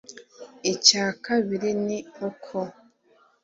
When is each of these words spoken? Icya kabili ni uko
Icya 0.73 1.05
kabili 1.25 1.69
ni 1.85 1.97
uko 2.29 2.57